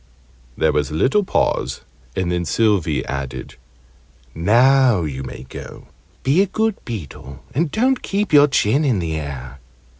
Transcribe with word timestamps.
There 0.57 0.71
was 0.71 0.89
a 0.89 0.95
little 0.95 1.23
pause, 1.23 1.81
and 2.15 2.31
then 2.31 2.43
Sylvie 2.43 3.05
added 3.05 3.53
"Now 4.33 5.03
you 5.03 5.21
may 5.21 5.43
go. 5.47 5.89
Be 6.23 6.41
a 6.41 6.47
good 6.47 6.83
beetle, 6.85 7.43
and 7.53 7.69
don't 7.69 8.01
keep 8.01 8.33
your 8.33 8.47
chin 8.47 8.83
in 8.83 8.97
the 8.97 9.13
air." 9.17 9.59